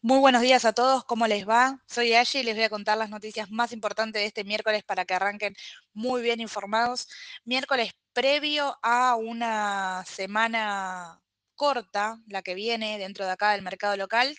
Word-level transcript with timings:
Muy 0.00 0.20
buenos 0.20 0.42
días 0.42 0.64
a 0.64 0.72
todos, 0.72 1.04
¿cómo 1.04 1.26
les 1.26 1.48
va? 1.48 1.82
Soy 1.88 2.14
Ashi 2.14 2.38
y 2.38 2.42
les 2.44 2.54
voy 2.54 2.62
a 2.64 2.70
contar 2.70 2.96
las 2.96 3.10
noticias 3.10 3.50
más 3.50 3.72
importantes 3.72 4.22
de 4.22 4.26
este 4.26 4.44
miércoles 4.44 4.84
para 4.84 5.04
que 5.04 5.14
arranquen 5.14 5.56
muy 5.92 6.22
bien 6.22 6.40
informados. 6.40 7.08
Miércoles 7.44 7.90
previo 8.12 8.78
a 8.82 9.16
una 9.16 10.04
semana 10.06 11.20
corta, 11.56 12.20
la 12.28 12.42
que 12.42 12.54
viene 12.54 12.96
dentro 12.98 13.24
de 13.26 13.32
acá 13.32 13.50
del 13.52 13.62
mercado 13.62 13.96
local, 13.96 14.36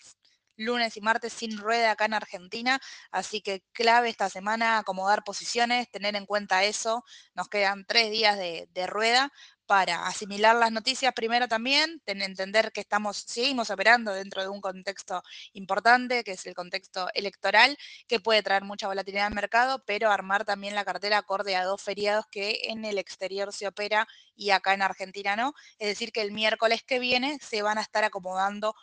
lunes 0.60 0.96
y 0.96 1.00
martes 1.00 1.32
sin 1.32 1.58
rueda 1.58 1.92
acá 1.92 2.04
en 2.04 2.14
Argentina, 2.14 2.80
así 3.10 3.40
que 3.40 3.62
clave 3.72 4.08
esta 4.08 4.28
semana 4.28 4.78
acomodar 4.78 5.24
posiciones, 5.24 5.90
tener 5.90 6.16
en 6.16 6.26
cuenta 6.26 6.64
eso, 6.64 7.04
nos 7.34 7.48
quedan 7.48 7.84
tres 7.86 8.10
días 8.10 8.36
de, 8.38 8.86
rueda, 8.86 9.32
para 9.66 10.08
asimilar 10.08 10.56
las 10.56 10.72
noticias 10.72 11.12
primero 11.14 11.46
también, 11.46 12.02
entender 12.04 12.72
que 12.72 12.80
estamos, 12.80 13.18
seguimos 13.18 13.70
operando 13.70 14.12
dentro 14.12 14.42
de 14.42 14.48
un 14.48 14.60
contexto 14.60 15.22
importante, 15.52 16.24
que 16.24 16.32
es 16.32 16.44
el 16.46 16.54
contexto 16.54 17.08
electoral, 17.14 17.78
que 18.08 18.18
puede 18.18 18.42
traer 18.42 18.64
mucha 18.64 18.88
volatilidad 18.88 19.26
al 19.26 19.34
mercado, 19.34 19.84
pero 19.86 20.10
armar 20.10 20.44
también 20.44 20.74
la 20.74 20.84
cartera 20.84 21.18
acorde 21.18 21.54
a 21.54 21.62
dos 21.62 21.80
feriados 21.80 22.26
que 22.32 22.62
en 22.64 22.84
el 22.84 22.98
exterior 22.98 23.52
se 23.52 23.68
opera 23.68 24.08
y 24.34 24.50
acá 24.50 24.74
en 24.74 24.82
Argentina 24.82 25.36
no. 25.36 25.54
Es 25.78 25.86
decir, 25.86 26.10
que 26.10 26.22
el 26.22 26.32
miércoles 26.32 26.82
que 26.82 26.98
viene 26.98 27.38
se 27.40 27.62
van 27.62 27.78
a 27.78 27.82
estar 27.82 28.02
acomodando 28.02 28.74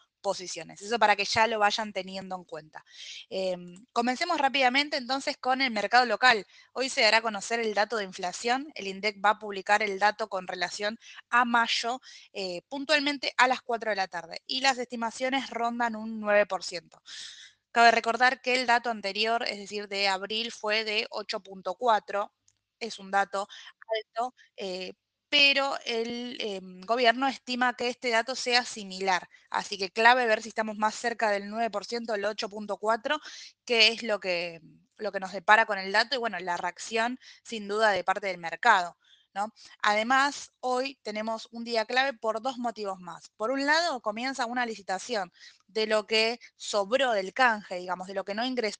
Eso 0.81 0.99
para 0.99 1.15
que 1.15 1.25
ya 1.25 1.47
lo 1.47 1.59
vayan 1.59 1.93
teniendo 1.93 2.35
en 2.35 2.43
cuenta. 2.43 2.83
Em, 3.29 3.85
comencemos 3.93 4.37
rápidamente 4.39 4.97
entonces 4.97 5.37
con 5.37 5.61
el 5.61 5.71
mercado 5.71 6.05
local. 6.05 6.45
Hoy 6.73 6.89
se 6.89 7.01
dará 7.01 7.17
a 7.17 7.21
conocer 7.21 7.59
el 7.59 7.73
dato 7.73 7.97
de 7.97 8.03
inflación. 8.03 8.71
El 8.75 8.87
INDEC 8.87 9.23
va 9.23 9.31
a 9.31 9.39
publicar 9.39 9.81
el 9.83 9.99
dato 9.99 10.29
con 10.29 10.47
relación 10.47 10.97
a 11.29 11.45
mayo 11.45 12.01
eh, 12.33 12.61
puntualmente 12.69 13.33
a 13.37 13.47
las 13.47 13.61
4 13.61 13.91
de 13.91 13.95
la 13.95 14.07
tarde 14.07 14.41
y 14.47 14.61
las 14.61 14.77
estimaciones 14.77 15.49
rondan 15.49 15.95
un 15.95 16.21
9%. 16.21 17.01
Cabe 17.71 17.91
recordar 17.91 18.41
que 18.41 18.55
el 18.55 18.65
dato 18.65 18.89
anterior, 18.89 19.43
es 19.43 19.57
decir, 19.59 19.87
de 19.87 20.07
abril, 20.07 20.51
fue 20.51 20.83
de 20.83 21.07
8.4. 21.11 22.31
Es 22.79 22.99
un 22.99 23.11
dato 23.11 23.47
alto, 23.87 24.33
eh, 24.55 24.93
pero 25.29 25.77
el 25.85 26.37
em, 26.39 26.81
gobierno 26.81 27.27
estima 27.27 27.75
que 27.75 27.89
este 27.89 28.09
dato 28.09 28.35
sea 28.35 28.63
similar. 28.65 29.29
Así 29.49 29.77
que 29.77 29.91
clave 29.91 30.25
ver 30.25 30.41
si 30.41 30.49
estamos 30.49 30.77
más 30.77 30.95
cerca 30.95 31.31
del 31.31 31.49
9%, 31.49 32.15
el 32.15 32.25
8.4%, 32.25 33.19
que 33.65 33.89
es 33.89 34.03
lo 34.03 34.19
que, 34.19 34.61
lo 34.97 35.11
que 35.11 35.19
nos 35.19 35.33
depara 35.33 35.65
con 35.65 35.77
el 35.77 35.91
dato 35.91 36.15
y 36.15 36.19
bueno, 36.19 36.39
la 36.39 36.57
reacción 36.57 37.19
sin 37.43 37.67
duda 37.67 37.91
de 37.91 38.03
parte 38.03 38.27
del 38.27 38.37
mercado. 38.37 38.97
¿no? 39.33 39.53
Además, 39.83 40.51
hoy 40.61 40.99
tenemos 41.03 41.47
un 41.51 41.63
día 41.63 41.85
clave 41.85 42.13
por 42.13 42.41
dos 42.41 42.57
motivos 42.57 42.99
más. 42.99 43.29
Por 43.37 43.51
un 43.51 43.65
lado, 43.65 44.01
comienza 44.01 44.45
una 44.47 44.65
licitación 44.65 45.31
de 45.67 45.85
lo 45.87 46.07
que 46.07 46.39
sobró 46.55 47.11
del 47.11 47.33
canje, 47.33 47.75
digamos, 47.75 48.07
de 48.07 48.15
lo 48.15 48.25
que 48.25 48.33
no 48.33 48.45
ingresó 48.45 48.79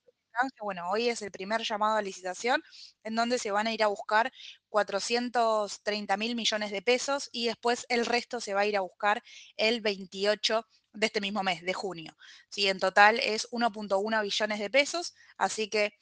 bueno, 0.61 0.89
hoy 0.91 1.09
es 1.09 1.21
el 1.21 1.31
primer 1.31 1.61
llamado 1.63 1.97
a 1.97 2.01
licitación 2.01 2.61
en 3.03 3.15
donde 3.15 3.39
se 3.39 3.51
van 3.51 3.67
a 3.67 3.73
ir 3.73 3.83
a 3.83 3.87
buscar 3.87 4.31
430 4.69 6.17
mil 6.17 6.35
millones 6.35 6.71
de 6.71 6.81
pesos 6.81 7.29
y 7.31 7.47
después 7.47 7.85
el 7.89 8.05
resto 8.05 8.39
se 8.41 8.53
va 8.53 8.61
a 8.61 8.65
ir 8.65 8.77
a 8.77 8.81
buscar 8.81 9.23
el 9.57 9.81
28 9.81 10.65
de 10.93 11.05
este 11.07 11.21
mismo 11.21 11.43
mes, 11.43 11.61
de 11.63 11.73
junio. 11.73 12.15
¿sí? 12.49 12.67
En 12.67 12.79
total 12.79 13.19
es 13.19 13.47
1.1 13.51 14.21
billones 14.21 14.59
de 14.59 14.69
pesos, 14.69 15.13
así 15.37 15.69
que 15.69 15.93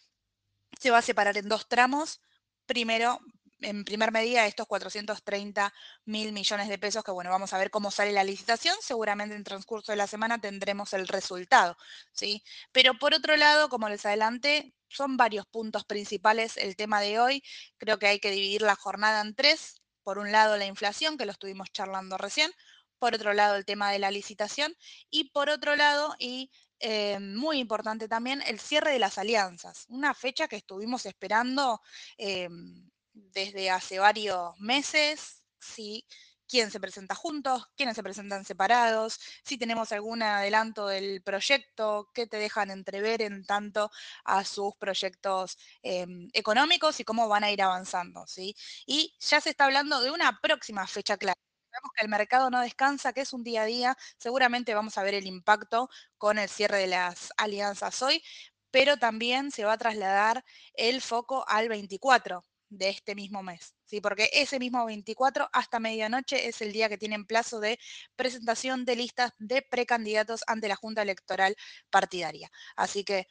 se 0.79 0.91
va 0.91 0.99
a 0.99 1.01
separar 1.01 1.37
en 1.37 1.49
dos 1.49 1.67
tramos. 1.67 2.21
Primero 2.65 3.19
en 3.65 3.83
primer 3.83 4.11
medida 4.11 4.45
estos 4.45 4.67
430 4.67 5.73
mil 6.05 6.31
millones 6.33 6.69
de 6.69 6.77
pesos, 6.77 7.03
que 7.03 7.11
bueno, 7.11 7.31
vamos 7.31 7.53
a 7.53 7.57
ver 7.57 7.71
cómo 7.71 7.91
sale 7.91 8.11
la 8.11 8.23
licitación, 8.23 8.75
seguramente 8.81 9.35
en 9.35 9.43
transcurso 9.43 9.91
de 9.91 9.97
la 9.97 10.07
semana 10.07 10.39
tendremos 10.39 10.93
el 10.93 11.07
resultado, 11.07 11.75
¿sí? 12.11 12.43
Pero 12.71 12.93
por 12.99 13.13
otro 13.13 13.35
lado, 13.35 13.69
como 13.69 13.89
les 13.89 14.05
adelanté, 14.05 14.73
son 14.87 15.17
varios 15.17 15.45
puntos 15.47 15.83
principales 15.85 16.57
el 16.57 16.75
tema 16.75 17.01
de 17.01 17.19
hoy, 17.19 17.43
creo 17.77 17.97
que 17.99 18.07
hay 18.07 18.19
que 18.19 18.31
dividir 18.31 18.61
la 18.61 18.75
jornada 18.75 19.21
en 19.21 19.35
tres, 19.35 19.81
por 20.03 20.19
un 20.19 20.31
lado 20.31 20.57
la 20.57 20.65
inflación, 20.65 21.17
que 21.17 21.25
lo 21.25 21.31
estuvimos 21.31 21.71
charlando 21.71 22.17
recién, 22.17 22.51
por 22.99 23.15
otro 23.15 23.33
lado 23.33 23.55
el 23.55 23.65
tema 23.65 23.91
de 23.91 23.99
la 23.99 24.11
licitación. 24.11 24.73
Y 25.09 25.31
por 25.31 25.49
otro 25.49 25.75
lado, 25.75 26.15
y 26.19 26.51
eh, 26.79 27.19
muy 27.19 27.59
importante 27.59 28.07
también, 28.07 28.41
el 28.43 28.59
cierre 28.59 28.91
de 28.91 28.99
las 28.99 29.17
alianzas, 29.17 29.85
una 29.89 30.13
fecha 30.13 30.47
que 30.47 30.57
estuvimos 30.57 31.05
esperando 31.05 31.81
eh, 32.17 32.49
desde 33.15 33.69
hace 33.71 33.99
varios 33.99 34.57
meses, 34.59 35.43
si 35.59 36.05
quién 36.47 36.71
se 36.71 36.79
presenta 36.79 37.15
juntos, 37.15 37.67
quiénes 37.75 37.95
se 37.95 38.03
presentan 38.03 38.45
separados, 38.45 39.19
si 39.43 39.57
tenemos 39.57 39.91
algún 39.91 40.21
adelanto 40.21 40.87
del 40.87 41.21
proyecto, 41.23 42.09
qué 42.13 42.27
te 42.27 42.37
dejan 42.37 42.71
entrever 42.71 43.21
en 43.21 43.45
tanto 43.45 43.91
a 44.23 44.43
sus 44.45 44.75
proyectos 44.77 45.57
em, 45.81 46.29
económicos 46.33 46.99
y 46.99 47.03
cómo 47.03 47.27
van 47.27 47.43
a 47.43 47.51
ir 47.51 47.61
avanzando. 47.61 48.27
¿sí? 48.27 48.55
Y 48.85 49.15
ya 49.19 49.41
se 49.41 49.49
está 49.51 49.65
hablando 49.65 50.01
de 50.01 50.11
una 50.11 50.39
próxima 50.41 50.85
fecha 50.87 51.17
clara. 51.17 51.39
Vemos 51.71 51.91
que 51.95 52.03
el 52.03 52.09
mercado 52.09 52.49
no 52.49 52.61
descansa, 52.61 53.13
que 53.13 53.21
es 53.21 53.33
un 53.33 53.43
día 53.43 53.63
a 53.63 53.65
día. 53.65 53.97
Seguramente 54.17 54.73
vamos 54.73 54.97
a 54.97 55.03
ver 55.03 55.13
el 55.15 55.27
impacto 55.27 55.89
con 56.17 56.37
el 56.39 56.49
cierre 56.49 56.79
de 56.79 56.87
las 56.87 57.33
alianzas 57.37 58.01
hoy, 58.01 58.23
pero 58.71 58.97
también 58.97 59.51
se 59.51 59.65
va 59.65 59.73
a 59.73 59.77
trasladar 59.77 60.43
el 60.73 61.01
foco 61.01 61.45
al 61.47 61.69
24, 61.69 62.43
de 62.77 62.89
este 62.89 63.15
mismo 63.15 63.43
mes, 63.43 63.75
¿sí? 63.85 64.01
porque 64.01 64.29
ese 64.33 64.59
mismo 64.59 64.85
24 64.85 65.49
hasta 65.53 65.79
medianoche 65.79 66.47
es 66.47 66.61
el 66.61 66.71
día 66.73 66.89
que 66.89 66.97
tienen 66.97 67.25
plazo 67.25 67.59
de 67.59 67.79
presentación 68.15 68.85
de 68.85 68.95
listas 68.95 69.31
de 69.39 69.61
precandidatos 69.61 70.43
ante 70.47 70.67
la 70.67 70.75
Junta 70.75 71.01
Electoral 71.01 71.55
Partidaria. 71.89 72.51
Así 72.75 73.03
que 73.03 73.27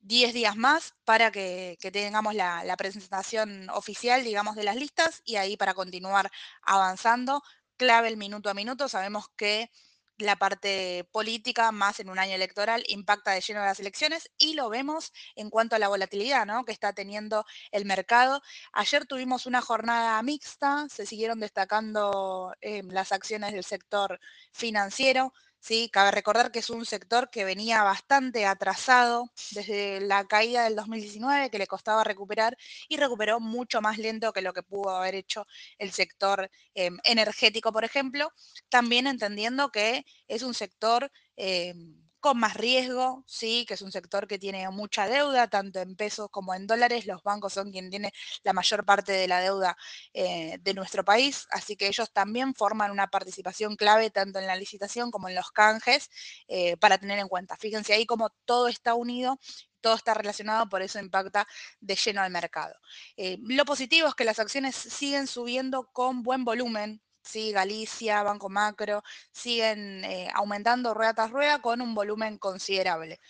10 0.00 0.34
días 0.34 0.56
más 0.56 0.94
para 1.04 1.32
que, 1.32 1.76
tengamos 1.92 2.34
la, 2.34 2.64
la, 2.64 2.76
presentación 2.76 3.68
oficial, 3.70 4.22
digamos, 4.22 4.54
de 4.54 4.64
las 4.64 4.76
listas 4.76 5.20
y 5.24 5.36
ahí 5.36 5.56
para 5.56 5.74
continuar 5.74 6.30
avanzando. 6.62 7.42
Clave 7.76 8.08
el 8.08 8.16
minuto 8.16 8.48
a 8.48 8.54
minuto, 8.54 8.88
sabemos 8.88 9.26
que 9.36 9.70
la 10.18 10.36
parte 10.36 11.08
política, 11.12 11.72
más 11.72 12.00
en 12.00 12.08
un 12.08 12.18
año 12.18 12.34
electoral, 12.34 12.84
impacta 12.88 13.32
de 13.32 13.40
lleno 13.40 13.60
las 13.60 13.80
elecciones 13.80 14.30
y 14.38 14.54
lo 14.54 14.68
vemos 14.68 15.12
en 15.34 15.50
cuanto 15.50 15.76
a 15.76 15.78
la 15.78 15.88
volatilidad 15.88 16.46
¿no? 16.46 16.64
que 16.64 16.72
está 16.72 16.92
teniendo 16.92 17.44
el 17.70 17.84
mercado. 17.84 18.42
Ayer 18.72 19.06
tuvimos 19.06 19.46
una 19.46 19.60
jornada 19.60 20.22
mixta, 20.22 20.86
se 20.88 21.06
siguieron 21.06 21.40
destacando 21.40 22.54
eh, 22.60 22.82
las 22.84 23.12
acciones 23.12 23.52
del 23.52 23.64
sector 23.64 24.18
financiero, 24.52 25.32
¿sí? 25.66 25.90
Cabe 25.92 26.12
recordar 26.12 26.52
que 26.52 26.60
es 26.60 26.70
un 26.70 26.86
sector 26.86 27.28
que 27.28 27.44
venía 27.44 27.82
bastante 27.82 28.46
atrasado 28.46 29.32
desde 29.50 30.00
la 30.00 30.24
caída 30.26 30.62
del 30.64 30.76
2019, 30.76 31.50
que 31.50 31.58
le 31.58 31.66
costaba 31.66 32.04
recuperar, 32.04 32.56
y 32.88 32.96
recuperó 32.98 33.40
mucho 33.40 33.80
más 33.80 33.98
lento 33.98 34.32
que 34.32 34.42
lo 34.42 34.52
que 34.52 34.62
pudo 34.62 34.90
haber 34.90 35.16
hecho 35.16 35.44
el 35.78 35.90
sector 35.92 36.48
em, 36.74 36.98
energético, 37.04 37.72
por 37.72 37.84
ejemplo, 37.84 38.30
también 38.68 39.06
entendiendo 39.08 39.70
que 39.70 40.04
es 40.28 40.42
un 40.42 40.54
sector... 40.54 41.10
Em, 41.36 42.05
con 42.20 42.38
más 42.38 42.54
riesgo, 42.54 43.24
sí, 43.26 43.64
que 43.66 43.74
es 43.74 43.82
un 43.82 43.92
sector 43.92 44.26
que 44.26 44.38
tiene 44.38 44.68
mucha 44.70 45.06
deuda, 45.08 45.48
tanto 45.48 45.80
en 45.80 45.96
pesos 45.96 46.28
como 46.30 46.54
en 46.54 46.66
dólares. 46.66 47.06
Los 47.06 47.22
bancos 47.22 47.52
son 47.52 47.70
quien 47.70 47.90
tiene 47.90 48.12
la 48.42 48.52
mayor 48.52 48.84
parte 48.84 49.12
de 49.12 49.28
la 49.28 49.40
deuda 49.40 49.76
eh, 50.12 50.58
de 50.60 50.74
nuestro 50.74 51.04
país, 51.04 51.46
así 51.50 51.76
que 51.76 51.88
ellos 51.88 52.12
también 52.12 52.54
forman 52.54 52.90
una 52.90 53.08
participación 53.08 53.76
clave 53.76 54.10
tanto 54.10 54.38
en 54.38 54.46
la 54.46 54.56
licitación 54.56 55.10
como 55.10 55.28
en 55.28 55.34
los 55.34 55.50
canjes 55.50 56.10
eh, 56.48 56.76
para 56.76 56.98
tener 56.98 57.18
en 57.18 57.28
cuenta. 57.28 57.56
Fíjense 57.56 57.92
ahí 57.92 58.06
cómo 58.06 58.30
todo 58.44 58.68
está 58.68 58.94
unido 58.94 59.38
todo 59.86 59.94
está 59.94 60.14
relacionado, 60.14 60.68
por 60.68 60.82
eso 60.82 60.98
impacta 60.98 61.46
de 61.78 61.94
lleno 61.94 62.20
al 62.20 62.32
mercado. 62.32 62.74
Eh, 63.16 63.38
lo 63.42 63.64
positivo 63.64 64.08
es 64.08 64.16
que 64.16 64.24
las 64.24 64.40
acciones 64.40 64.74
siguen 64.74 65.28
subiendo 65.28 65.88
con 65.92 66.24
buen 66.24 66.44
volumen, 66.44 67.00
¿sí? 67.26 67.52
Galicia, 67.52 68.22
Banco 68.22 68.48
Macro, 68.48 69.02
siguen 69.32 70.04
eh, 70.04 70.30
aumentando 70.34 70.94
rueda 70.94 71.14
tras 71.14 71.30
rueda 71.30 71.60
con 71.60 71.80
un 71.80 71.94
volumen 71.94 72.38
considerable. 72.38 73.20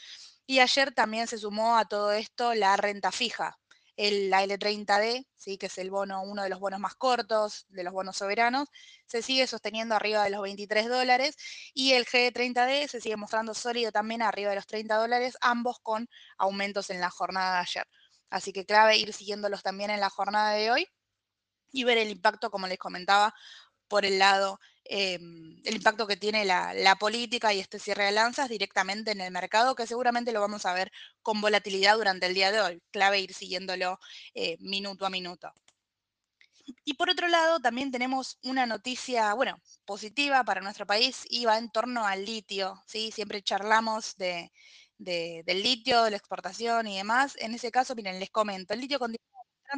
Y 0.47 0.61
ayer 0.61 0.93
también 0.95 1.27
se 1.27 1.39
sumó 1.39 1.77
a 1.77 1.87
todo 1.87 2.13
esto 2.13 2.55
la 2.55 2.77
renta 2.77 3.11
fija, 3.13 3.59
el, 3.97 4.31
la 4.31 4.45
L30D, 4.45 5.27
¿sí? 5.37 5.59
que 5.59 5.67
es 5.67 5.79
el 5.79 5.91
bono, 5.91 6.23
uno 6.23 6.43
de 6.43 6.49
los 6.49 6.61
bonos 6.61 6.79
más 6.81 6.95
cortos, 6.95 7.67
de 7.69 7.83
los 7.83 7.93
bonos 7.93 8.17
soberanos, 8.19 8.69
se 9.07 9.23
sigue 9.23 9.47
sosteniendo 9.47 9.95
arriba 9.95 10.23
de 10.25 10.31
los 10.31 10.43
23 10.43 10.89
dólares 10.89 11.37
y 11.75 11.93
el 11.93 12.07
G30D 12.07 12.89
se 12.89 13.01
sigue 13.01 13.17
mostrando 13.17 13.55
sólido 13.55 13.91
también 13.93 14.23
arriba 14.23 14.51
de 14.51 14.57
los 14.57 14.67
30 14.67 14.97
dólares, 14.97 15.37
ambos 15.41 15.79
con 15.81 16.09
aumentos 16.39 16.91
en 16.91 17.01
la 17.01 17.11
jornada 17.11 17.55
de 17.55 17.61
ayer. 17.61 17.87
Así 18.31 18.53
que 18.53 18.67
clave 18.67 18.99
ir 18.99 19.13
siguiéndolos 19.13 19.63
también 19.63 19.91
en 19.91 20.01
la 20.01 20.11
jornada 20.11 20.53
de 20.53 20.71
hoy 20.71 20.89
y 21.73 21.85
ver 21.85 21.99
el 21.99 22.11
impacto, 22.11 22.51
como 22.51 22.67
les 22.67 22.79
comentaba, 22.79 23.35
por 23.89 24.05
el 24.05 24.19
lado 24.19 24.59
em, 24.85 25.61
el 25.65 25.75
impacto 25.77 26.07
que 26.07 26.17
tiene 26.17 26.45
la, 26.45 26.97
política 26.99 27.53
y 27.53 27.61
este 27.61 27.79
cierre 27.79 28.05
de 28.07 28.13
lanzas 28.13 28.49
directamente 28.49 29.11
en 29.13 29.21
el 29.21 29.33
mercado, 29.33 29.75
que 29.75 29.87
seguramente 29.87 30.33
lo 30.33 30.41
vamos 30.41 30.65
a 30.67 30.75
ver 30.75 30.93
con 31.23 31.41
volatilidad 31.41 31.97
durante 31.97 32.27
el 32.27 32.35
día 32.35 32.53
de 32.53 32.61
hoy. 32.61 32.83
Clave 32.91 33.21
ir 33.21 33.35
siguiéndolo 33.35 33.99
eh, 34.35 34.57
minuto 34.61 35.07
a 35.07 35.11
minuto. 35.11 35.53
Y 36.85 36.95
por 36.95 37.11
otro 37.11 37.29
lado, 37.29 37.61
también 37.61 37.91
tenemos 37.91 38.39
una 38.43 38.67
noticia, 38.67 39.35
bueno, 39.35 39.61
positiva 39.85 40.43
para 40.45 40.61
nuestro 40.61 40.87
país 40.87 41.25
y 41.29 41.45
va 41.45 41.59
en 41.59 41.71
torno 41.71 42.07
al 42.07 42.25
litio, 42.25 42.83
¿sí? 42.87 43.11
Siempre 43.13 43.43
charlamos 43.43 44.17
de, 44.17 44.53
de- 44.99 45.43
del 45.47 45.63
litio, 45.63 46.03
de 46.05 46.11
la 46.11 46.17
exportación 46.17 46.87
y 46.89 46.97
demás. 46.97 47.37
En 47.39 47.55
ese 47.55 47.71
caso, 47.71 47.95
miren, 47.95 48.19
les 48.19 48.31
comento, 48.31 48.75
el 48.75 48.81
litio 48.81 48.99
continúa 48.99 49.36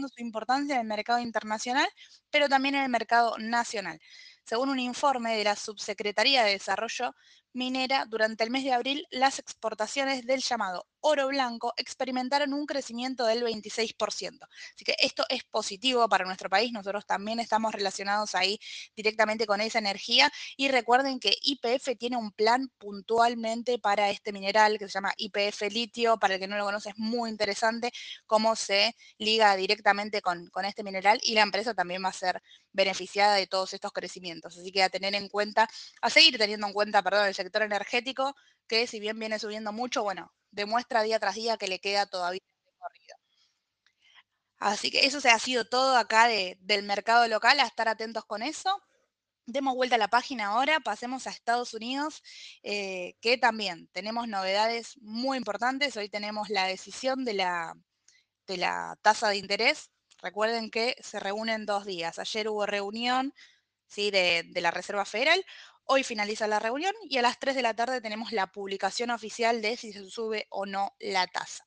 su 0.08 0.23
importancia 0.23 0.75
en 0.76 0.82
el 0.82 0.87
mercado 0.87 1.19
internacional, 1.20 1.88
pero 2.31 2.49
también 2.49 2.75
en 2.76 2.82
el 2.85 2.88
mercado 2.90 3.37
nacional. 3.38 4.00
Según 4.48 4.70
un 4.70 4.78
informe 4.78 5.36
de 5.36 5.44
la 5.44 5.56
Subsecretaría 5.56 6.42
de 6.42 6.52
Desarrollo 6.52 7.14
Minera, 7.52 8.06
durante 8.06 8.44
el 8.44 8.50
mes 8.50 8.64
de 8.64 8.72
abril, 8.72 9.06
las 9.10 9.38
exportaciones 9.38 10.24
del 10.24 10.40
llamado 10.40 10.86
oro 11.00 11.28
blanco 11.28 11.72
experimentaron 11.76 12.52
un 12.52 12.66
crecimiento 12.66 13.26
del 13.26 13.42
26%. 13.42 14.38
Así 14.74 14.84
que 14.84 14.94
esto 14.98 15.24
es 15.28 15.44
positivo 15.44 16.08
para 16.08 16.24
nuestro 16.24 16.48
país. 16.48 16.72
Nosotros 16.72 17.04
también 17.04 17.40
estamos 17.40 17.72
relacionados 17.72 18.34
ahí 18.34 18.58
directamente 18.96 19.46
con 19.46 19.60
esa 19.60 19.78
energía. 19.78 20.30
Y 20.56 20.68
recuerden 20.68 21.20
que 21.20 21.36
IPF 21.42 21.96
tiene 21.98 22.16
un 22.16 22.32
plan 22.32 22.70
puntualmente 22.78 23.78
para 23.78 24.10
este 24.10 24.32
mineral 24.32 24.78
que 24.78 24.86
se 24.86 24.92
llama 24.92 25.12
IPF 25.16 25.62
litio. 25.70 26.18
Para 26.18 26.34
el 26.34 26.40
que 26.40 26.48
no 26.48 26.56
lo 26.56 26.64
conoce, 26.64 26.90
es 26.90 26.98
muy 26.98 27.30
interesante 27.30 27.92
cómo 28.26 28.56
se 28.56 28.94
liga 29.18 29.54
directamente 29.56 30.22
con, 30.22 30.48
con 30.48 30.64
este 30.64 30.82
mineral 30.82 31.20
y 31.22 31.34
la 31.34 31.42
empresa 31.42 31.74
también 31.74 32.02
va 32.04 32.08
a 32.08 32.12
ser 32.12 32.42
beneficiada 32.72 33.34
de 33.34 33.46
todos 33.46 33.74
estos 33.74 33.92
crecimientos. 33.92 34.56
Así 34.58 34.72
que 34.72 34.82
a 34.82 34.88
tener 34.90 35.14
en 35.14 35.28
cuenta, 35.28 35.68
a 36.00 36.10
seguir 36.10 36.38
teniendo 36.38 36.66
en 36.66 36.72
cuenta, 36.72 37.02
perdón, 37.02 37.26
el 37.26 37.34
sector 37.34 37.62
energético, 37.62 38.34
que 38.66 38.86
si 38.86 39.00
bien 39.00 39.18
viene 39.18 39.38
subiendo 39.38 39.72
mucho, 39.72 40.02
bueno, 40.02 40.32
demuestra 40.50 41.02
día 41.02 41.18
tras 41.18 41.34
día 41.34 41.56
que 41.56 41.68
le 41.68 41.80
queda 41.80 42.06
todavía 42.06 42.40
recorrido. 42.66 43.16
Así 44.58 44.90
que 44.90 45.06
eso 45.06 45.20
se 45.20 45.30
ha 45.30 45.38
sido 45.38 45.64
todo 45.66 45.96
acá 45.96 46.26
de, 46.28 46.58
del 46.60 46.82
mercado 46.82 47.26
local, 47.28 47.60
a 47.60 47.66
estar 47.66 47.88
atentos 47.88 48.24
con 48.24 48.42
eso. 48.42 48.82
Demos 49.46 49.74
vuelta 49.74 49.94
a 49.96 49.98
la 49.98 50.08
página 50.08 50.48
ahora, 50.48 50.80
pasemos 50.80 51.26
a 51.26 51.30
Estados 51.30 51.72
Unidos, 51.74 52.22
eh, 52.62 53.14
que 53.20 53.38
también 53.38 53.88
tenemos 53.92 54.28
novedades 54.28 54.96
muy 55.00 55.38
importantes. 55.38 55.96
Hoy 55.96 56.08
tenemos 56.10 56.50
la 56.50 56.64
decisión 56.66 57.24
de 57.24 57.34
la, 57.34 57.74
de 58.46 58.56
la 58.58 58.98
tasa 59.00 59.28
de 59.28 59.36
interés. 59.36 59.90
Recuerden 60.20 60.70
que 60.70 60.96
se 61.00 61.20
reúnen 61.20 61.64
dos 61.64 61.86
días. 61.86 62.18
Ayer 62.18 62.48
hubo 62.48 62.66
reunión 62.66 63.34
¿sí? 63.86 64.10
de, 64.10 64.44
la 64.56 64.70
Reserva 64.70 65.04
Federal. 65.04 65.44
Hoy 65.84 66.02
finaliza 66.02 66.46
la 66.48 66.58
reunión 66.58 66.94
y 67.08 67.18
a 67.18 67.22
las 67.22 67.38
3 67.38 67.54
de 67.54 67.62
la 67.62 67.74
tarde 67.74 68.00
tenemos 68.00 68.32
la 68.32 68.48
publicación 68.48 69.10
oficial 69.10 69.62
de 69.62 69.76
si 69.76 69.92
se 69.92 70.08
sube 70.10 70.46
o 70.50 70.66
no 70.66 70.94
la 70.98 71.26
tasa. 71.28 71.66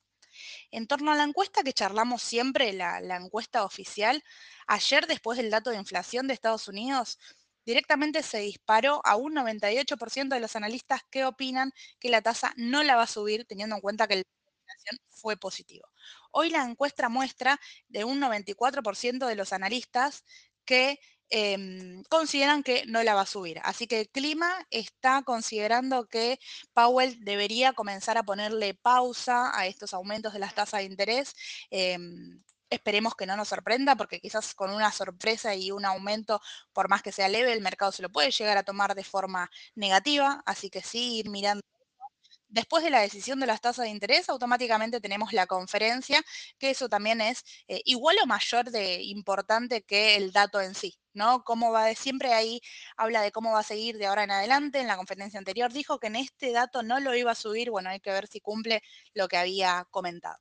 En 0.70 0.86
torno 0.86 1.12
a 1.12 1.16
la 1.16 1.24
encuesta 1.24 1.62
que 1.62 1.72
charlamos 1.72 2.22
siempre, 2.22 2.72
la, 2.72 3.00
la 3.00 3.16
encuesta 3.16 3.64
oficial, 3.64 4.22
ayer 4.66 5.06
después 5.06 5.38
del 5.38 5.50
dato 5.50 5.70
de 5.70 5.76
inflación 5.76 6.26
de 6.26 6.34
Estados 6.34 6.68
Unidos, 6.68 7.18
directamente 7.64 8.22
se 8.22 8.38
disparó 8.38 9.00
a 9.04 9.16
un 9.16 9.34
98% 9.34 10.28
de 10.28 10.40
los 10.40 10.56
analistas 10.56 11.02
que 11.10 11.24
opinan 11.24 11.72
que 11.98 12.08
la 12.08 12.22
tasa 12.22 12.52
no 12.56 12.82
la 12.82 12.96
va 12.96 13.02
a 13.04 13.06
subir, 13.06 13.46
teniendo 13.46 13.76
en 13.76 13.82
cuenta 13.82 14.06
que 14.08 14.16
la 14.16 14.22
inflación 14.22 14.98
fue 15.10 15.36
positivo. 15.36 15.91
Hoy 16.32 16.50
la 16.50 16.62
encuesta 16.64 17.08
muestra 17.08 17.60
de 17.88 18.04
un 18.04 18.20
94% 18.20 19.26
de 19.26 19.36
los 19.36 19.52
analistas 19.52 20.24
que 20.64 20.98
em, 21.30 22.02
consideran 22.10 22.62
que 22.62 22.84
no 22.86 23.02
la 23.02 23.14
va 23.14 23.22
a 23.22 23.26
subir. 23.26 23.58
Así 23.64 23.86
que 23.86 24.00
el 24.00 24.08
clima 24.10 24.66
está 24.70 25.22
considerando 25.22 26.06
que 26.08 26.38
Powell 26.74 27.24
debería 27.24 27.72
comenzar 27.72 28.18
a 28.18 28.22
ponerle 28.24 28.74
pausa 28.74 29.56
a 29.58 29.66
estos 29.66 29.94
aumentos 29.94 30.32
de 30.34 30.38
las 30.40 30.54
tasas 30.54 30.80
de 30.80 30.86
interés. 30.86 31.34
em, 31.70 32.42
esperemos 32.70 33.14
que 33.14 33.26
no 33.26 33.36
nos 33.36 33.48
sorprenda, 33.48 33.96
porque 33.96 34.20
quizás 34.20 34.54
con 34.54 34.70
una 34.70 34.90
sorpresa 34.92 35.54
y 35.54 35.70
un 35.70 35.84
aumento, 35.84 36.40
por 36.72 36.88
más 36.88 37.02
que 37.02 37.12
sea 37.12 37.28
leve, 37.28 37.52
el 37.52 37.60
mercado 37.60 37.92
se 37.92 38.02
lo 38.02 38.10
puede 38.10 38.30
llegar 38.30 38.56
a 38.56 38.62
tomar 38.64 38.94
de 38.94 39.04
forma 39.04 39.50
negativa. 39.74 40.42
Así 40.46 40.70
que 40.70 40.82
sí, 40.82 41.18
ir 41.18 41.28
mirando 41.30 41.62
Después 42.52 42.84
de 42.84 42.90
la 42.90 43.00
decisión 43.00 43.40
de 43.40 43.46
las 43.46 43.62
tasas 43.62 43.86
de 43.86 43.90
interés, 43.90 44.28
automáticamente 44.28 45.00
tenemos 45.00 45.32
la 45.32 45.46
conferencia, 45.46 46.22
que 46.58 46.68
eso 46.68 46.86
también 46.86 47.22
es 47.22 47.44
eh, 47.66 47.80
igual 47.86 48.16
o 48.22 48.26
mayor 48.26 48.70
de 48.70 49.00
importante 49.04 49.84
que 49.84 50.16
el 50.16 50.32
dato 50.32 50.60
en 50.60 50.74
sí, 50.74 50.98
¿no? 51.14 51.44
Cómo 51.44 51.72
va 51.72 51.86
de, 51.86 51.94
siempre 51.94 52.34
ahí 52.34 52.60
habla 52.98 53.22
de 53.22 53.32
cómo 53.32 53.52
va 53.52 53.60
a 53.60 53.62
seguir 53.62 53.96
de 53.96 54.04
ahora 54.04 54.24
en 54.24 54.32
adelante. 54.32 54.80
En 54.80 54.86
la 54.86 54.98
conferencia 54.98 55.38
anterior 55.38 55.72
dijo 55.72 55.98
que 55.98 56.08
en 56.08 56.16
este 56.16 56.52
dato 56.52 56.82
no 56.82 57.00
lo 57.00 57.14
iba 57.14 57.30
a 57.32 57.34
subir, 57.34 57.70
bueno, 57.70 57.88
hay 57.88 58.00
que 58.00 58.10
ver 58.10 58.26
si 58.26 58.40
cumple 58.40 58.82
lo 59.14 59.28
que 59.28 59.38
había 59.38 59.86
comentado. 59.90 60.36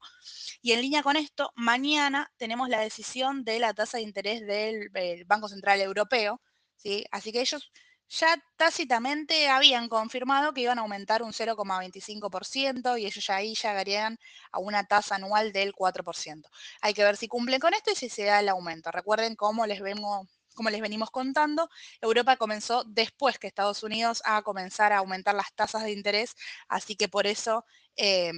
Y 0.61 0.73
en 0.73 0.81
línea 0.81 1.03
con 1.03 1.15
esto, 1.15 1.53
mañana 1.55 2.29
tenemos 2.35 2.67
la 2.67 2.81
decisión 2.81 3.45
de 3.45 3.59
la 3.59 3.73
tasa 3.73 3.99
de 3.99 4.03
interés 4.03 4.45
del, 4.45 4.89
Banco 5.25 5.47
Central 5.47 5.79
Europeo, 5.79 6.41
¿sí? 6.75 7.05
Así 7.09 7.31
que 7.31 7.39
ellos 7.39 7.71
ya 8.11 8.35
tácitamente 8.57 9.47
habían 9.47 9.87
confirmado 9.87 10.53
que 10.53 10.61
iban 10.61 10.77
a 10.77 10.81
aumentar 10.81 11.23
un 11.23 11.31
0,25% 11.31 12.99
y 12.99 13.05
ellos 13.05 13.25
ya 13.25 13.37
ahí 13.37 13.55
llegarían 13.55 14.19
a 14.51 14.59
una 14.59 14.83
tasa 14.83 15.15
anual 15.15 15.53
del 15.53 15.73
4%. 15.73 16.49
Hay 16.81 16.93
que 16.93 17.03
ver 17.05 17.15
si 17.15 17.29
cumplen 17.29 17.61
con 17.61 17.73
esto 17.73 17.91
y 17.91 17.95
si 17.95 18.09
se 18.09 18.25
da 18.25 18.41
el 18.41 18.49
aumento. 18.49 18.91
Recuerden 18.91 19.35
cómo 19.35 19.65
les 19.65 19.81
vengo 19.81 20.27
como 20.53 20.69
les 20.69 20.81
venimos 20.81 21.09
contando, 21.11 21.69
Europa 22.01 22.35
comenzó 22.35 22.83
después 22.83 23.39
que 23.39 23.47
Estados 23.47 23.83
Unidos 23.83 24.21
a 24.25 24.41
comenzar 24.41 24.91
a 24.91 24.97
aumentar 24.97 25.33
las 25.33 25.53
tasas 25.53 25.83
de 25.83 25.93
interés, 25.93 26.35
así 26.67 26.97
que 26.97 27.07
por 27.07 27.25
eso 27.25 27.63
eh, 27.95 28.33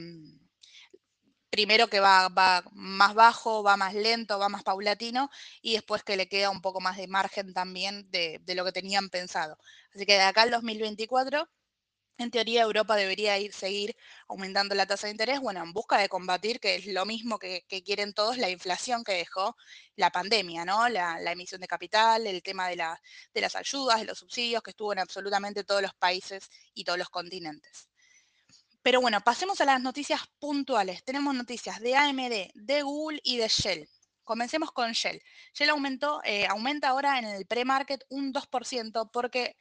primero 1.53 1.88
que 1.88 2.00
va, 2.00 2.29
más 2.73 3.13
bajo, 3.13 3.61
va 3.61 3.77
más 3.77 3.94
lento, 3.94 4.39
va 4.39 4.50
más 4.50 4.63
paulatino 4.63 5.29
y 5.61 5.73
después 5.73 6.03
que 6.03 6.17
le 6.17 6.27
queda 6.27 6.50
un 6.50 6.61
poco 6.61 6.81
más 6.81 6.97
de 6.97 7.07
margen 7.07 7.53
también 7.53 8.09
de, 8.09 8.41
lo 8.55 8.65
que 8.65 8.71
tenían 8.71 9.09
pensado. 9.09 9.59
Así 9.94 10.03
que 10.07 10.13
de 10.13 10.21
acá 10.21 10.41
al 10.41 10.50
2024 10.50 11.47
en 12.17 12.31
teoría, 12.31 12.63
Europa 12.63 12.95
debería 12.95 13.38
ir 13.39 13.53
seguir 13.53 13.95
aumentando 14.27 14.73
la 14.75 14.88
tasa 14.88 15.07
de 15.07 15.11
interés, 15.11 15.39
bueno, 15.41 15.63
en 15.63 15.73
busca 15.73 15.97
de 16.00 16.09
combatir, 16.09 16.59
que 16.59 16.75
es 16.75 16.88
lo 16.88 17.05
mismo 17.05 17.38
que, 17.39 17.63
quieren 17.85 18.13
todos, 18.13 18.38
la 18.38 18.49
inflación 18.49 19.03
que 19.03 19.13
dejó 19.13 19.56
la 19.95 20.11
pandemia, 20.11 20.65
¿no? 20.65 20.89
La, 20.89 21.19
emisión 21.31 21.61
de 21.61 21.67
capital, 21.67 22.25
el 22.27 22.41
tema 22.44 22.67
de, 22.69 22.77
de 23.33 23.41
las 23.41 23.56
ayudas, 23.56 23.99
de 23.99 24.06
los 24.06 24.19
subsidios, 24.19 24.63
que 24.63 24.71
estuvo 24.71 24.94
en 24.94 24.99
absolutamente 24.99 25.63
todos 25.63 25.81
los 25.81 25.94
países 25.95 26.49
y 26.73 26.83
todos 26.83 26.99
los 26.99 27.09
continentes. 27.09 27.89
Pero 28.83 29.00
bueno, 29.00 29.21
pasemos 29.21 29.62
a 29.62 29.65
las 29.65 29.81
noticias 29.81 30.19
puntuales. 30.39 31.06
Tenemos 31.06 31.33
noticias 31.33 31.80
de 31.80 31.95
AMD, 31.95 32.51
de 32.53 32.81
Google 32.81 33.21
y 33.24 33.38
de 33.38 33.47
Shell. 33.47 33.88
Comencemos 34.25 34.74
con 34.74 34.91
Shell. 34.91 35.21
Shell 35.53 35.69
aumentó, 35.69 36.21
eh, 36.25 36.45
aumenta 36.47 36.89
ahora 36.89 37.18
en 37.18 37.24
el 37.24 37.45
pre-market 37.45 38.03
un 38.09 38.33
2% 38.33 39.09
porque 39.12 39.56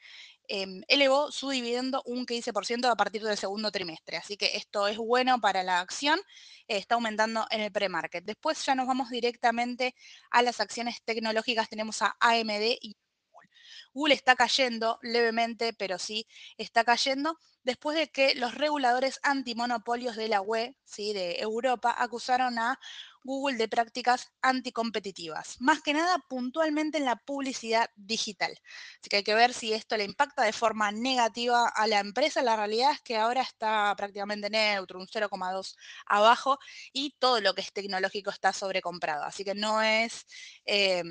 eh, 0.49 0.81
elevó 0.89 1.31
su 1.31 1.49
dividendo 1.49 2.03
un 2.05 2.25
15% 2.25 2.89
a 2.89 2.95
partir 2.97 3.23
del 3.23 3.37
segundo 3.37 3.71
trimestre. 3.71 4.17
Así 4.17 4.35
que 4.35 4.57
esto 4.57 4.89
es 4.89 4.97
bueno 4.97 5.39
para 5.39 5.63
la 5.63 5.79
acción, 5.79 6.19
eh, 6.67 6.75
está 6.75 6.95
aumentando 6.95 7.47
en 7.49 7.61
el 7.61 7.71
pre-market. 7.71 8.25
Después 8.25 8.65
ya 8.65 8.75
nos 8.75 8.87
vamos 8.87 9.09
directamente 9.09 9.95
a 10.31 10.41
las 10.41 10.59
acciones 10.59 11.01
tecnológicas. 11.05 11.69
Tenemos 11.69 12.01
a 12.01 12.17
AMD 12.19 12.77
y 12.81 12.97
Google. 13.31 13.49
Google 13.93 14.15
está 14.15 14.35
cayendo 14.35 14.99
levemente, 15.01 15.71
pero 15.71 15.97
sí 15.97 16.27
está 16.57 16.83
cayendo 16.83 17.37
después 17.63 17.97
de 17.97 18.09
que 18.09 18.35
los 18.35 18.55
reguladores 18.55 19.19
antimonopolios 19.23 20.15
de 20.15 20.27
la 20.27 20.41
UE, 20.41 20.75
¿sí? 20.83 21.13
de 21.13 21.39
Europa, 21.39 21.95
acusaron 21.97 22.59
a 22.59 22.79
Google 23.23 23.57
de 23.57 23.69
prácticas 23.69 24.31
anticompetitivas, 24.41 25.59
más 25.61 25.81
que 25.81 25.93
nada 25.93 26.19
puntualmente 26.27 26.97
en 26.97 27.05
la 27.05 27.15
publicidad 27.15 27.89
digital. 27.95 28.59
Así 28.99 29.09
que 29.09 29.17
hay 29.17 29.23
que 29.23 29.33
ver 29.33 29.53
si 29.53 29.73
esto 29.73 29.95
le 29.95 30.03
impacta 30.03 30.43
de 30.43 30.51
forma 30.51 30.91
negativa 30.91 31.69
a 31.69 31.87
la 31.87 31.99
empresa. 31.99 32.41
La 32.41 32.57
realidad 32.57 32.91
es 32.91 33.01
que 33.01 33.17
ahora 33.17 33.41
está 33.41 33.95
prácticamente 33.95 34.49
neutro, 34.49 34.99
un 34.99 35.07
0,2 35.07 35.75
abajo, 36.05 36.59
y 36.91 37.15
todo 37.17 37.39
lo 37.39 37.53
que 37.53 37.61
es 37.61 37.71
tecnológico 37.71 38.29
está 38.29 38.51
sobrecomprado. 38.51 39.23
Así 39.23 39.43
que 39.45 39.55
no 39.55 39.81
es, 39.81 40.25
eh, 40.65 41.03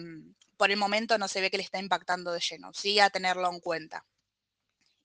por 0.56 0.70
el 0.70 0.76
momento 0.76 1.16
no 1.18 1.28
se 1.28 1.40
ve 1.40 1.50
que 1.50 1.56
le 1.56 1.62
está 1.62 1.78
impactando 1.78 2.32
de 2.32 2.40
lleno, 2.40 2.72
sí 2.74 3.00
a 3.00 3.10
tenerlo 3.10 3.50
en 3.50 3.60
cuenta. 3.60 4.04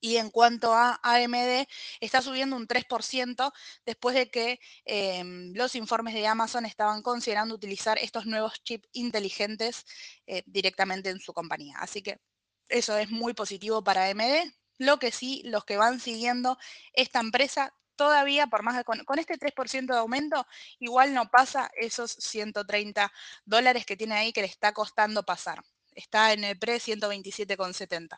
Y 0.07 0.15
en 0.15 0.29
cuanto 0.29 0.73
a 0.73 1.01
AMD, 1.03 1.67
está 1.99 2.21
subiendo 2.21 2.55
un 2.55 2.65
3% 2.65 3.51
después 3.85 4.15
de 4.15 4.31
que 4.31 4.61
eh, 4.85 5.21
los 5.53 5.75
informes 5.75 6.13
de 6.13 6.25
Amazon 6.25 6.65
estaban 6.65 7.01
considerando 7.01 7.53
utilizar 7.53 7.97
estos 7.97 8.25
nuevos 8.25 8.63
chips 8.63 8.87
inteligentes 8.93 9.85
eh, 10.25 10.43
directamente 10.45 11.09
en 11.09 11.19
su 11.19 11.33
compañía. 11.33 11.75
Así 11.79 12.01
que 12.01 12.21
eso 12.69 12.97
es 12.97 13.09
muy 13.09 13.33
positivo 13.33 13.83
para 13.83 14.05
AMD. 14.05 14.49
Lo 14.77 14.97
que 14.97 15.11
sí, 15.11 15.41
los 15.43 15.65
que 15.65 15.75
van 15.75 15.99
siguiendo 15.99 16.57
esta 16.93 17.19
empresa 17.19 17.73
todavía, 17.97 18.47
por 18.47 18.63
más 18.63 18.77
de 18.77 18.85
con, 18.85 19.03
con 19.03 19.19
este 19.19 19.37
3% 19.37 19.87
de 19.93 19.99
aumento, 19.99 20.47
igual 20.79 21.13
no 21.13 21.29
pasa 21.29 21.69
esos 21.75 22.11
130 22.11 23.11
dólares 23.43 23.85
que 23.85 23.97
tiene 23.97 24.15
ahí 24.15 24.31
que 24.31 24.41
le 24.41 24.47
está 24.47 24.71
costando 24.71 25.23
pasar. 25.23 25.61
Está 25.91 26.31
en 26.31 26.45
el 26.45 26.57
pre 26.57 26.77
127,70 26.77 28.17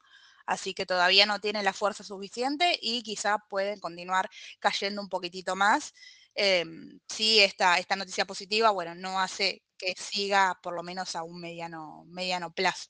así 0.50 0.74
que 0.74 0.86
todavía 0.86 1.26
no 1.26 1.40
tiene 1.40 1.64
la 1.64 1.74
fuerza 1.74 2.04
suficiente 2.04 2.78
y 2.82 3.04
quizá 3.04 3.40
pueden 3.50 3.80
continuar 3.80 4.30
cayendo 4.60 5.02
un 5.02 5.10
poquitito 5.10 5.56
más. 5.56 5.94
em, 6.36 7.00
sí, 7.10 7.40
esta, 7.42 7.78
esta 7.80 7.96
noticia 7.96 8.26
positiva, 8.26 8.70
bueno, 8.72 8.96
no 8.96 9.20
hace 9.20 9.64
que 9.78 9.94
siga 9.98 10.58
por 10.64 10.74
lo 10.76 10.84
menos 10.84 11.16
a 11.16 11.24
un 11.24 11.40
mediano, 11.42 12.04
mediano 12.08 12.52
plazo. 12.54 12.90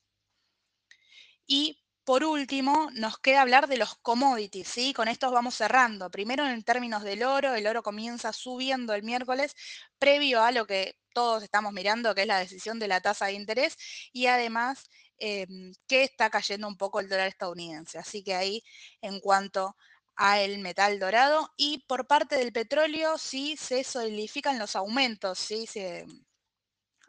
Y 1.45 1.79
por 2.03 2.23
último, 2.23 2.89
nos 2.93 3.19
queda 3.19 3.41
hablar 3.41 3.67
de 3.67 3.77
los 3.77 3.95
commodities, 4.01 4.67
¿sí? 4.67 4.93
Con 4.93 5.07
estos 5.07 5.31
vamos 5.31 5.55
cerrando. 5.55 6.09
Primero 6.09 6.47
en 6.47 6.63
términos 6.63 7.03
del 7.03 7.23
oro, 7.23 7.53
el 7.53 7.67
oro 7.67 7.83
comienza 7.83 8.33
subiendo 8.33 8.93
el 8.93 9.03
miércoles, 9.03 9.55
previo 9.99 10.41
a 10.41 10.51
lo 10.51 10.65
que 10.65 10.97
todos 11.13 11.43
estamos 11.43 11.71
mirando, 11.73 12.15
que 12.15 12.21
es 12.21 12.27
la 12.27 12.39
decisión 12.39 12.79
de 12.79 12.87
la 12.87 13.01
tasa 13.01 13.27
de 13.27 13.33
interés, 13.33 13.77
y 14.11 14.25
además 14.27 14.89
em, 15.19 15.73
que 15.87 16.03
está 16.03 16.29
cayendo 16.29 16.67
un 16.67 16.77
poco 16.77 16.99
el 16.99 17.09
dólar 17.09 17.27
estadounidense. 17.27 17.97
Así 17.97 18.23
que 18.23 18.35
ahí, 18.35 18.63
en 19.01 19.19
cuanto 19.19 19.75
a 20.15 20.41
el 20.41 20.59
metal 20.59 20.99
dorado, 20.99 21.53
y 21.57 21.85
por 21.87 22.07
parte 22.07 22.37
del 22.37 22.51
petróleo, 22.53 23.17
sí 23.17 23.55
se 23.57 23.83
solidifican 23.83 24.59
los 24.59 24.75
aumentos, 24.75 25.39
¿sí? 25.39 25.65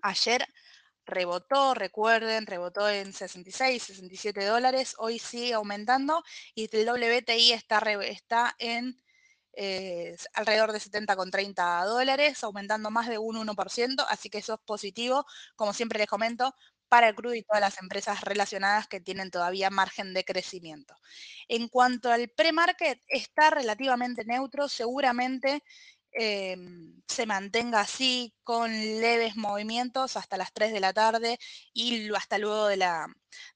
Ayer 0.03 0.47
rebotó, 1.07 1.75
recuerden, 1.75 2.47
rebotó 2.47 2.89
en 2.89 3.13
66, 3.13 3.83
67 3.83 4.45
dólares, 4.45 4.95
hoy 4.99 5.19
sigue 5.19 5.55
aumentando 5.55 6.23
y 6.55 6.75
el 6.75 6.89
WTI 6.89 7.53
está, 7.53 7.79
está 8.03 8.55
en 8.59 8.97
eh, 9.55 10.17
alrededor 10.35 10.73
de 10.73 10.79
70,30 10.79 11.85
dólares, 11.85 12.43
aumentando 12.45 12.91
más 12.91 13.09
de 13.09 13.19
un 13.19 13.37
1%, 13.37 14.07
así 14.09 14.31
que 14.31 14.39
eso 14.39 14.55
es 14.55 14.61
positivo, 14.61 15.27
como 15.57 15.73
siempre 15.75 15.99
les 15.99 16.09
comento, 16.09 16.55
para 16.91 17.09
el 17.09 17.15
crudo 17.15 17.35
y 17.35 17.43
todas 17.43 17.63
las 17.63 17.81
empresas 17.81 18.21
relacionadas 18.21 18.87
que 18.89 19.01
tienen 19.01 19.31
todavía 19.31 19.71
margen 19.71 20.13
de 20.13 20.25
crecimiento. 20.25 20.95
En 21.49 21.69
cuanto 21.69 22.13
al 22.13 22.29
pre-market, 22.29 23.01
está 23.09 23.49
relativamente 23.49 24.27
neutro, 24.27 24.69
seguramente 24.69 25.63
Em, 26.13 27.01
se 27.07 27.25
mantenga 27.25 27.81
así 27.81 28.35
con 28.43 28.73
leves 28.73 29.37
movimientos 29.37 30.17
hasta 30.17 30.37
las 30.37 30.53
3 30.53 30.73
de 30.73 30.81
la 30.81 30.93
tarde 30.93 31.39
y 31.73 32.13
hasta 32.15 32.37
luego 32.39 32.67
de 32.67 32.77
la, 32.77 33.07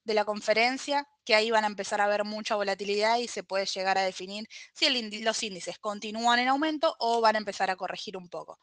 de 0.05 0.13
la 0.13 0.23
conferencia, 0.23 1.05
que 1.25 1.35
ahí 1.35 1.51
van 1.51 1.65
a 1.65 1.67
empezar 1.67 1.99
a 1.99 2.07
ver 2.07 2.23
mucha 2.23 2.55
volatilidad 2.55 3.17
y 3.17 3.27
se 3.27 3.43
puede 3.43 3.65
llegar 3.65 3.97
a 3.97 4.03
definir 4.03 4.47
si 4.73 4.89
los 5.21 5.43
índices 5.43 5.79
continúan 5.79 6.39
en 6.39 6.47
aumento 6.47 6.95
o 6.99 7.19
van 7.19 7.35
a 7.35 7.39
empezar 7.39 7.69
a 7.69 7.75
corregir 7.75 8.15
un 8.15 8.29
poco. 8.29 8.57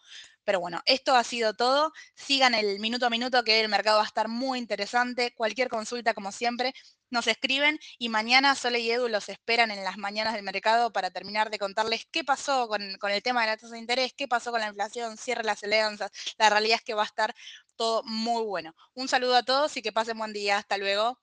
Pero 0.44 0.60
bueno, 0.60 0.80
esto 0.86 1.14
ha 1.14 1.24
sido 1.24 1.54
todo. 1.54 1.92
Sigan 2.14 2.54
el 2.54 2.78
minuto 2.80 3.06
a 3.06 3.10
minuto 3.10 3.44
que 3.44 3.60
el 3.60 3.68
mercado 3.68 3.98
va 3.98 4.04
a 4.04 4.06
estar 4.06 4.28
muy 4.28 4.58
interesante. 4.58 5.32
Cualquier 5.34 5.68
consulta, 5.68 6.14
como 6.14 6.32
siempre, 6.32 6.74
nos 7.10 7.26
escriben 7.26 7.78
y 7.98 8.08
mañana 8.08 8.54
Sole 8.54 8.80
y 8.80 8.90
Edu 8.90 9.08
los 9.08 9.28
esperan 9.28 9.70
en 9.70 9.84
las 9.84 9.98
mañanas 9.98 10.34
del 10.34 10.42
mercado 10.42 10.92
para 10.92 11.10
terminar 11.10 11.50
de 11.50 11.58
contarles 11.58 12.06
qué 12.10 12.24
pasó 12.24 12.68
con, 12.68 12.82
el 12.82 13.22
tema 13.22 13.42
de 13.42 13.48
la 13.48 13.56
tasa 13.56 13.74
de 13.74 13.78
interés, 13.78 14.14
qué 14.16 14.26
pasó 14.28 14.50
con 14.50 14.60
la 14.60 14.68
inflación, 14.68 15.16
cierre 15.18 15.44
las 15.44 15.62
alianzas. 15.62 16.10
La 16.38 16.50
realidad 16.50 16.76
es 16.76 16.82
que 16.82 16.94
va 16.94 17.02
a 17.02 17.06
estar 17.06 17.34
todo 17.76 18.02
muy 18.04 18.42
bueno. 18.44 18.74
Un 18.94 19.08
saludo 19.08 19.36
a 19.36 19.42
todos 19.42 19.76
y 19.76 19.82
que 19.82 19.92
pasen 19.92 20.18
buen 20.18 20.32
día. 20.32 20.58
Hasta 20.58 20.78
luego. 20.78 21.18